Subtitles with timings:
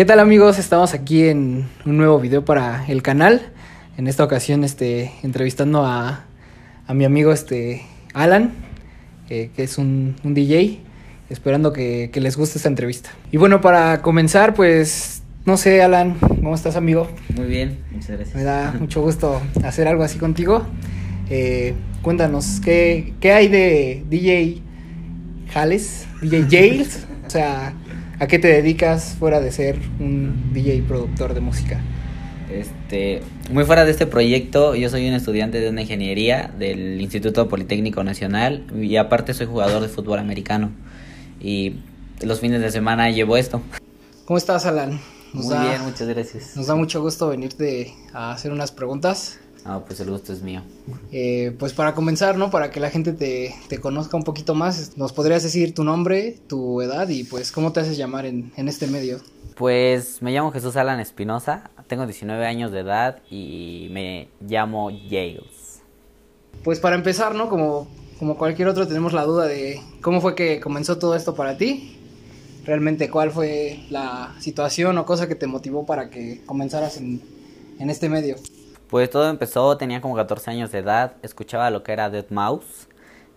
[0.00, 0.58] ¿Qué tal amigos?
[0.58, 3.42] Estamos aquí en un nuevo video para el canal.
[3.98, 6.24] En esta ocasión este, entrevistando a,
[6.86, 7.82] a mi amigo este,
[8.14, 8.54] Alan,
[9.28, 10.80] eh, que es un, un DJ.
[11.28, 13.10] Esperando que, que les guste esta entrevista.
[13.30, 17.06] Y bueno, para comenzar, pues no sé, Alan, ¿cómo estás, amigo?
[17.36, 18.34] Muy bien, muchas gracias.
[18.34, 20.66] Me da mucho gusto hacer algo así contigo.
[21.28, 24.62] Eh, cuéntanos, ¿qué, ¿qué, hay de DJ
[25.52, 26.06] Jales?
[26.22, 27.06] DJ Jails?
[27.26, 27.74] O sea,
[28.20, 31.80] ¿a qué te dedicas fuera de ser un DJ productor de música?
[32.50, 37.48] Este, muy fuera de este proyecto, yo soy un estudiante de una ingeniería del Instituto
[37.48, 40.70] Politécnico Nacional y aparte soy jugador de fútbol americano.
[41.40, 41.76] Y
[42.20, 43.62] los fines de semana llevo esto.
[44.26, 45.00] ¿Cómo estás, Alan?
[45.32, 46.56] Nos Muy da, bien, muchas gracias.
[46.56, 49.38] Nos da mucho gusto venirte a hacer unas preguntas.
[49.64, 50.62] Ah, pues el gusto es mío.
[51.12, 52.50] Eh, pues para comenzar, ¿no?
[52.50, 56.38] Para que la gente te, te, conozca un poquito más, ¿nos podrías decir tu nombre,
[56.46, 59.20] tu edad y pues cómo te haces llamar en, en este medio?
[59.56, 65.82] Pues me llamo Jesús Alan Espinosa, tengo 19 años de edad y me llamo Yales.
[66.64, 67.48] Pues para empezar, ¿no?
[67.48, 71.58] Como, como cualquier otro tenemos la duda de cómo fue que comenzó todo esto para
[71.58, 71.98] ti.
[72.64, 77.20] Realmente cuál fue la situación o cosa que te motivó para que comenzaras en,
[77.78, 78.36] en este medio.
[78.90, 82.88] Pues todo empezó, tenía como 14 años de edad, escuchaba lo que era Dead Mouse,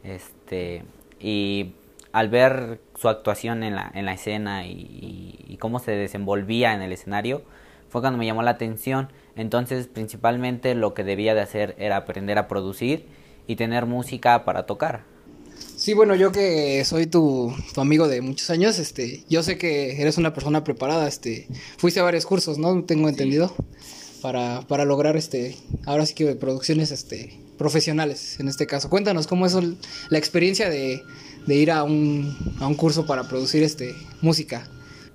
[0.04, 0.84] este,
[1.20, 1.74] y
[2.12, 6.82] al ver su actuación en la, en la escena y, y, cómo se desenvolvía en
[6.82, 7.44] el escenario,
[7.90, 9.10] fue cuando me llamó la atención.
[9.36, 13.06] Entonces, principalmente lo que debía de hacer era aprender a producir
[13.46, 15.04] y tener música para tocar.
[15.76, 20.02] Sí, bueno, yo que soy tu, tu, amigo de muchos años, este, yo sé que
[20.02, 22.84] eres una persona preparada, este, fuiste a varios cursos, ¿no?
[22.84, 23.54] Tengo entendido.
[23.58, 28.90] Sí para, para lograr este, ahora sí que producciones este, profesionales en este caso.
[28.90, 29.56] Cuéntanos cómo es
[30.10, 31.04] la experiencia de,
[31.46, 34.66] de ir a un, a un curso para producir este, música.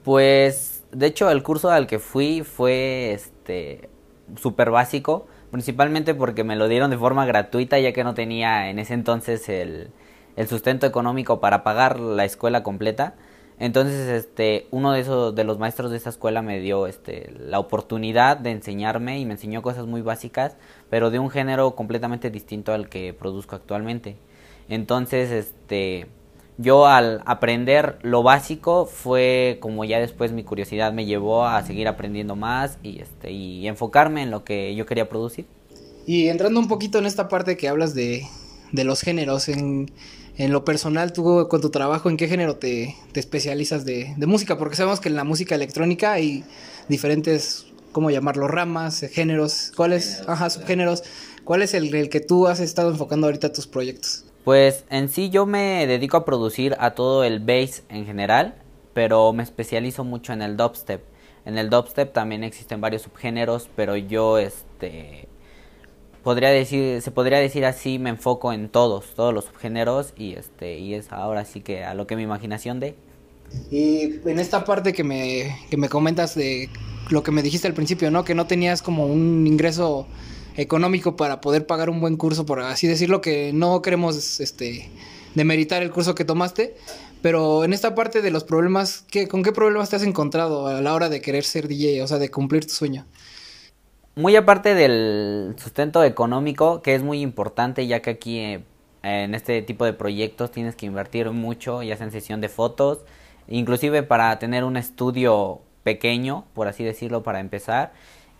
[0.04, 3.88] Pues, de hecho, el curso al que fui fue este
[4.36, 8.78] súper básico, principalmente porque me lo dieron de forma gratuita, ya que no tenía en
[8.78, 9.88] ese entonces el,
[10.36, 13.14] el sustento económico para pagar la escuela completa.
[13.60, 17.58] Entonces, este, uno de esos, de los maestros de esa escuela me dio, este, la
[17.58, 20.56] oportunidad de enseñarme y me enseñó cosas muy básicas,
[20.90, 24.16] pero de un género completamente distinto al que produzco actualmente.
[24.68, 26.06] Entonces, este,
[26.56, 31.88] yo al aprender lo básico fue como ya después mi curiosidad me llevó a seguir
[31.88, 35.46] aprendiendo más y, este, y enfocarme en lo que yo quería producir.
[36.06, 38.22] Y entrando un poquito en esta parte que hablas de,
[38.72, 39.90] de los géneros, en
[40.38, 44.26] en lo personal, tú con tu trabajo, ¿en qué género te, te especializas de, de,
[44.26, 44.56] música?
[44.56, 46.44] Porque sabemos que en la música electrónica hay
[46.88, 48.46] diferentes, ¿cómo llamarlo?
[48.46, 50.22] Ramas, géneros, ¿cuáles?
[50.28, 51.02] Ajá, subgéneros.
[51.42, 54.24] ¿Cuál es el, el que tú has estado enfocando ahorita tus proyectos?
[54.44, 58.54] Pues en sí yo me dedico a producir a todo el bass en general,
[58.94, 61.02] pero me especializo mucho en el dubstep.
[61.46, 65.26] En el dubstep también existen varios subgéneros, pero yo este
[66.28, 70.78] podría decir, se podría decir así, me enfoco en todos, todos los subgéneros y este
[70.78, 72.96] y es ahora sí que a lo que mi imaginación de.
[73.70, 76.68] Y en esta parte que me, que me comentas de
[77.08, 78.26] lo que me dijiste al principio, ¿no?
[78.26, 80.06] Que no tenías como un ingreso
[80.58, 84.90] económico para poder pagar un buen curso, por así decirlo, que no queremos este
[85.34, 86.76] demeritar el curso que tomaste,
[87.22, 90.82] pero en esta parte de los problemas, ¿qué, ¿con qué problemas te has encontrado a
[90.82, 93.06] la hora de querer ser DJ, o sea, de cumplir tu sueño?
[94.18, 98.64] Muy aparte del sustento económico, que es muy importante, ya que aquí eh,
[99.04, 103.04] en este tipo de proyectos tienes que invertir mucho, ya sea en sesión de fotos,
[103.46, 107.92] inclusive para tener un estudio pequeño, por así decirlo, para empezar.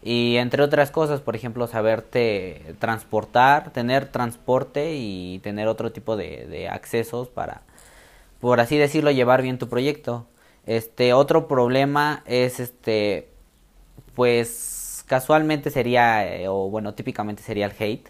[0.02, 6.48] Y entre otras cosas, por ejemplo, saberte transportar, tener transporte y tener otro tipo de,
[6.48, 7.62] de accesos para,
[8.40, 10.26] por así decirlo, llevar bien tu proyecto.
[10.66, 13.28] Este otro problema es este,
[14.16, 14.77] pues
[15.08, 18.08] casualmente sería, eh, o bueno, típicamente sería el hate.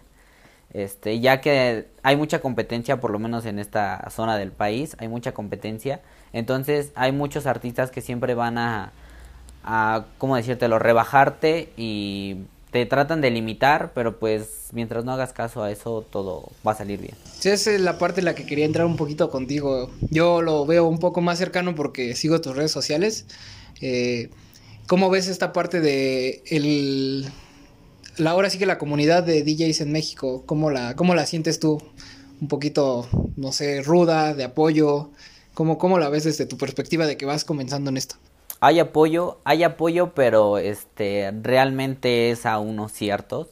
[0.71, 5.07] Este, ya que hay mucha competencia, por lo menos en esta zona del país, hay
[5.07, 6.01] mucha competencia.
[6.31, 8.91] Entonces hay muchos artistas que siempre van a,
[9.63, 12.37] a ¿cómo decírtelo?, rebajarte y
[12.71, 16.75] te tratan de limitar, pero pues mientras no hagas caso a eso, todo va a
[16.75, 17.15] salir bien.
[17.25, 19.89] Sí, esa es la parte en la que quería entrar un poquito contigo.
[20.11, 23.25] Yo lo veo un poco más cercano porque sigo tus redes sociales.
[23.81, 24.29] Eh,
[24.89, 27.29] ¿Cómo ves esta parte de el,
[28.17, 30.41] la ahora sí que la comunidad de DJs en México?
[30.47, 31.79] ¿Cómo la, cómo la sientes tú?
[32.41, 35.11] Un poquito, no sé, ruda, de apoyo.
[35.53, 38.15] ¿Cómo, ¿Cómo la ves desde tu perspectiva de que vas comenzando en esto?
[38.61, 43.49] Hay apoyo, hay apoyo, pero este realmente es a unos ciertos.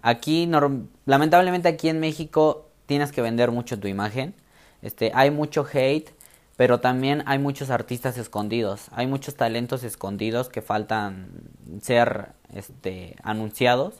[0.00, 0.50] Aquí,
[1.04, 4.34] lamentablemente aquí en México tienes que vender mucho tu imagen.
[4.80, 6.14] Este, hay mucho hate
[6.56, 11.30] pero también hay muchos artistas escondidos, hay muchos talentos escondidos que faltan
[11.80, 13.94] ser este, anunciados,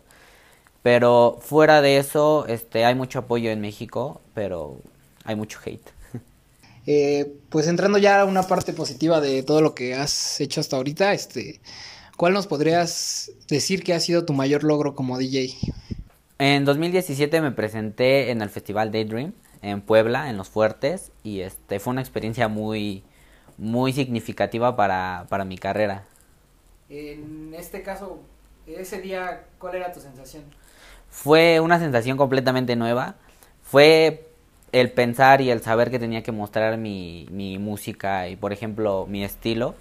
[0.82, 4.80] pero fuera de eso este, hay mucho apoyo en México, pero
[5.24, 5.90] hay mucho hate.
[6.84, 10.76] Eh, pues entrando ya a una parte positiva de todo lo que has hecho hasta
[10.76, 11.60] ahorita, este,
[12.16, 15.54] ¿cuál nos podrías decir que ha sido tu mayor logro como DJ?
[16.40, 19.32] En 2017 me presenté en el Festival Daydream
[19.62, 23.04] en Puebla, en Los Fuertes, y este fue una experiencia muy,
[23.56, 26.04] muy significativa para, para mi carrera.
[26.88, 28.20] En este caso,
[28.66, 30.44] ese día, ¿cuál era tu sensación?
[31.08, 33.16] Fue una sensación completamente nueva.
[33.62, 34.28] Fue
[34.72, 39.06] el pensar y el saber que tenía que mostrar mi, mi música y, por ejemplo,
[39.08, 39.74] mi estilo.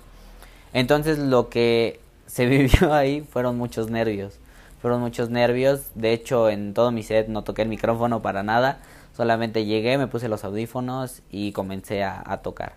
[0.74, 4.40] Entonces lo que se vivió ahí fueron muchos nervios.
[4.82, 5.82] Fueron muchos nervios.
[5.96, 8.82] De hecho, en todo mi set no toqué el micrófono para nada.
[9.16, 12.76] Solamente llegué, me puse los audífonos y comencé a, tocar.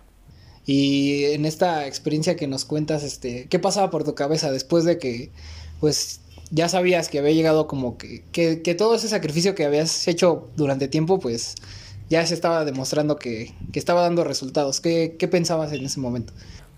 [0.65, 4.99] Y en esta experiencia que nos cuentas, este, ¿qué pasaba por tu cabeza después de
[4.99, 5.31] que,
[5.79, 6.21] pues,
[6.51, 10.49] ya sabías que había llegado como que, que, que todo ese sacrificio que habías hecho
[10.55, 11.55] durante tiempo, pues,
[12.09, 14.81] ya se estaba demostrando que, que estaba dando resultados.
[14.81, 16.33] ¿Qué, ¿Qué pensabas en ese momento?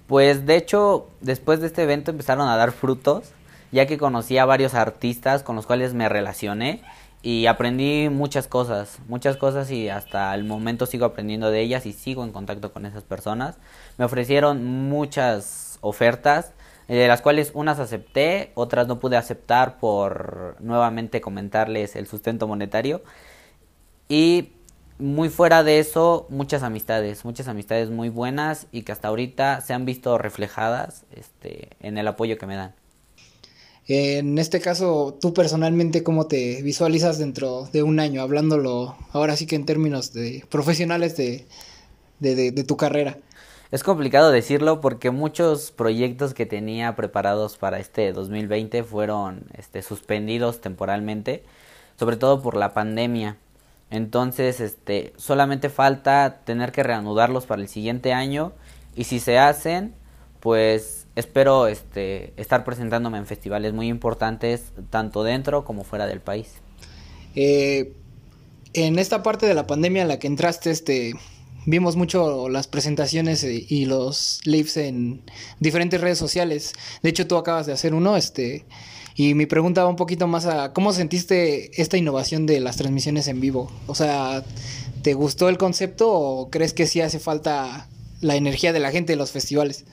[0.08, 3.24] Pues, de hecho, después de este evento empezaron a dar frutos,
[3.72, 6.82] ya que conocí a varios artistas con los cuales me relacioné
[7.22, 11.94] y aprendí muchas cosas, muchas cosas y hasta el momento sigo aprendiendo de ellas y
[11.94, 13.58] sigo en contacto con esas personas.
[13.98, 16.54] Me ofrecieron muchas ofertas,
[16.88, 22.48] eh, de las cuales unas acepté, otras no pude aceptar por nuevamente comentarles el sustento
[22.48, 23.02] monetario.
[24.08, 24.54] Y
[25.00, 29.74] muy fuera de eso, muchas amistades, muchas amistades muy buenas y que hasta ahorita se
[29.74, 32.74] han visto reflejadas este, en el apoyo que me dan.
[33.90, 39.48] En este caso, tú personalmente, ¿cómo te visualizas dentro de un año, hablándolo ahora sí
[39.48, 41.46] que en términos de profesionales de,
[42.20, 43.18] de, tu carrera?
[43.72, 50.60] Es complicado decirlo porque muchos proyectos que tenía preparados para este 2020 fueron este, suspendidos
[50.60, 51.44] temporalmente,
[51.98, 53.38] sobre todo por la pandemia.
[53.90, 58.52] Entonces, este, solamente falta tener que reanudarlos para el siguiente año
[58.98, 59.94] y si se hacen,
[60.42, 66.50] pues espero este, estar presentándome en festivales muy importantes, tanto dentro como fuera del país.
[67.36, 67.94] Eh,
[68.74, 71.14] en esta parte de la pandemia en la que entraste, este,
[71.66, 75.24] vimos mucho las presentaciones eh, y los lives en
[75.60, 76.74] diferentes redes sociales.
[77.02, 78.66] De hecho, tú acabas de hacer uno, este,
[79.16, 83.28] y mi pregunta va un poquito más a cómo sentiste esta innovación de las transmisiones
[83.28, 83.72] en vivo.
[83.88, 84.44] O sea,
[85.02, 87.90] ¿te gustó el concepto o crees que sí hace falta
[88.22, 89.86] la energía de la gente de los festivales?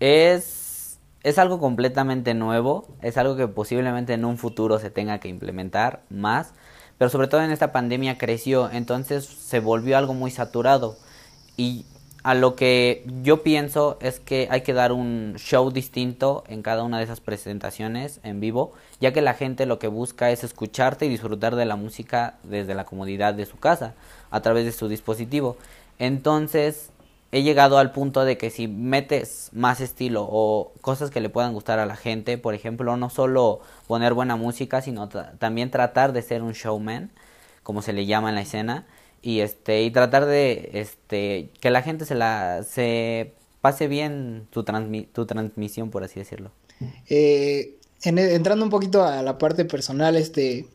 [0.00, 5.28] Es, es algo completamente nuevo, es algo que posiblemente en un futuro se tenga que
[5.28, 6.52] implementar más,
[6.98, 10.96] pero sobre todo en esta pandemia creció, entonces se volvió algo muy saturado.
[11.56, 11.86] Y
[12.26, 16.82] a lo que yo pienso es que hay que dar un show distinto en cada
[16.82, 21.06] una de esas presentaciones en vivo, ya que la gente lo que busca es escucharte
[21.06, 23.94] y disfrutar de la música desde la comodidad de su casa,
[24.32, 25.56] a través de su dispositivo.
[26.00, 26.90] Entonces,
[27.36, 31.52] he llegado al punto de que si metes más estilo o cosas que le puedan
[31.52, 36.22] gustar a la gente, por ejemplo, no solo poner buena música, sino también tratar de
[36.22, 37.10] ser un showman,
[37.62, 38.86] como se le llama en la escena,
[39.20, 44.64] y este y tratar de este que la gente se la se pase bien tu,
[44.64, 46.52] tu transmisión, por así decirlo.
[47.10, 50.66] Eh, entrando un poquito a la parte personal, este,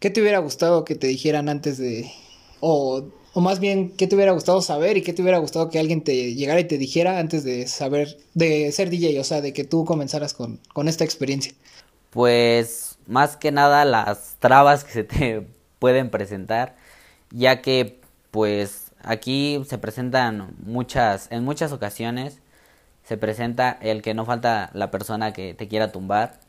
[0.00, 2.10] ¿qué te hubiera gustado que te dijeran antes de
[2.58, 3.04] o
[3.34, 6.02] o más bien, ¿qué te hubiera gustado saber y qué te hubiera gustado que alguien
[6.02, 9.64] te llegara y te dijera antes de saber, de ser DJ, o sea, de que
[9.64, 11.52] tú comenzaras con, con esta experiencia?
[12.10, 15.46] Pues más que nada las trabas que se te
[15.80, 16.76] pueden presentar,
[17.30, 18.00] ya que
[18.30, 22.38] pues aquí se presentan muchas, en muchas ocasiones
[23.04, 26.40] se presenta el que no falta la persona que te quiera tumbar.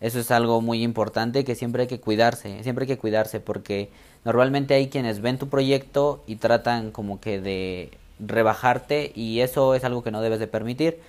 [0.00, 3.90] Eso es algo muy importante que siempre hay que cuidarse, siempre hay que cuidarse porque
[4.24, 9.84] Normalmente hay quienes ven tu proyecto y tratan como que de rebajarte y eso es
[9.84, 11.00] algo que no debes de permitir.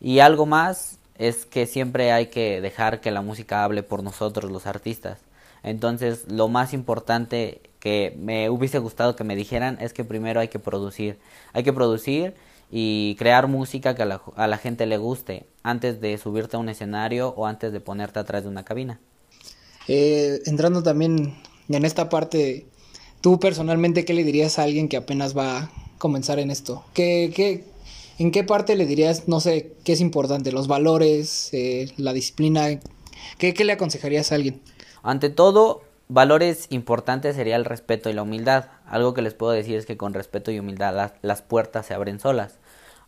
[0.00, 4.50] Y algo más es que siempre hay que dejar que la música hable por nosotros
[4.50, 5.18] los artistas.
[5.62, 10.48] Entonces lo más importante que me hubiese gustado que me dijeran es que primero hay
[10.48, 11.18] que producir.
[11.52, 12.34] Hay que producir
[12.76, 16.58] y crear música que a la, a la gente le guste antes de subirte a
[16.58, 18.98] un escenario o antes de ponerte atrás de una cabina.
[19.86, 21.36] Eh, entrando también
[21.68, 22.66] en esta parte,
[23.20, 26.84] tú personalmente, ¿qué le dirías a alguien que apenas va a comenzar en esto?
[26.94, 27.64] ¿Qué, qué,
[28.18, 30.50] en qué parte le dirías, no sé, qué es importante?
[30.50, 32.80] ¿Los valores, eh, la disciplina?
[33.38, 34.60] ¿Qué, ¿Qué le aconsejarías a alguien?
[35.04, 38.64] Ante todo, valores importantes sería el respeto y la humildad.
[38.84, 41.94] Algo que les puedo decir es que con respeto y humildad las, las puertas se
[41.94, 42.58] abren solas.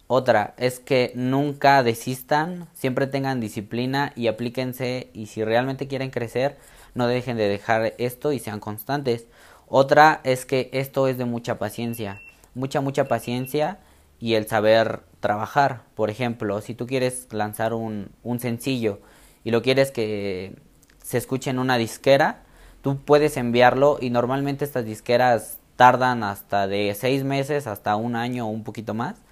[0.09, 6.57] Otra es que nunca desistan, siempre tengan disciplina y aplíquense y si realmente quieren crecer,
[6.95, 9.27] no dejen de dejar esto y sean constantes.
[9.67, 12.23] Otra es que esto es de mucha paciencia,
[12.55, 13.79] mucha, mucha paciencia
[14.21, 15.83] y el saber trabajar.
[15.97, 19.01] Por ejemplo, si tú quieres lanzar un, un sencillo
[19.43, 20.55] y lo quieres que
[21.03, 22.45] se escuche en una disquera,
[22.81, 28.47] tú puedes enviarlo y normalmente estas disqueras tardan hasta de seis meses hasta un año
[28.47, 29.26] o un poquito más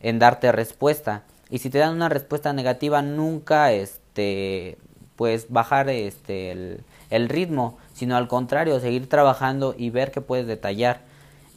[0.00, 1.24] en darte respuesta.
[1.50, 4.78] Y si te dan una respuesta negativa, nunca este
[5.16, 6.80] pues bajar este
[7.10, 11.02] el, ritmo, sino al contrario, seguir trabajando y ver que puedes detallar.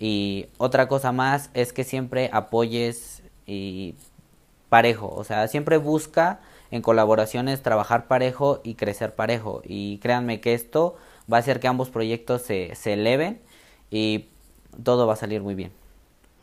[0.02, 3.96] Y otra cosa más es que siempre apoyes y
[4.68, 9.62] parejo, o sea, siempre busca en colaboraciones trabajar parejo y crecer parejo.
[9.64, 10.98] Y créanme que esto
[11.32, 13.40] va a hacer que ambos proyectos se, se eleven
[13.92, 14.26] y
[14.84, 15.72] todo va a salir muy bien.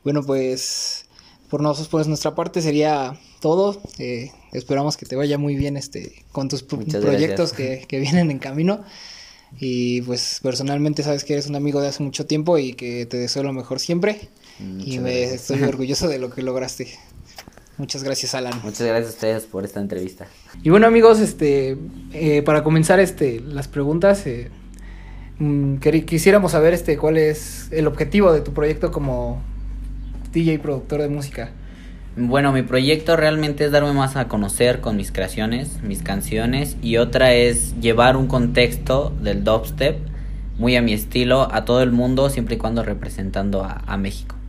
[0.04, 1.09] Bueno, pues
[1.50, 3.82] por nosotros, pues nuestra parte sería todo.
[3.98, 8.38] Eh, esperamos que te vaya muy bien este con tus proyectos que, que, vienen en
[8.38, 8.84] camino.
[9.58, 13.16] Y pues personalmente sabes que eres un amigo de hace mucho tiempo y que te
[13.16, 14.28] deseo lo mejor siempre.
[14.78, 16.96] y me estoy orgulloso de lo que lograste.
[17.78, 18.52] Muchas gracias, Alan.
[18.62, 20.26] Muchas gracias a ustedes por esta entrevista.
[20.62, 21.78] Y bueno, amigos, este,
[22.12, 24.50] eh, para comenzar este, las preguntas, eh,
[25.38, 29.42] mm, quisiéramos saber este, cuál es el objetivo de tu proyecto como
[30.32, 31.50] DJ productor de música.
[32.16, 36.96] Bueno, mi proyecto realmente es darme más a conocer con mis creaciones, mis canciones y
[36.96, 39.98] otra es llevar un contexto del dubstep
[40.58, 44.39] muy a mi estilo a todo el mundo siempre y cuando representando a, a México.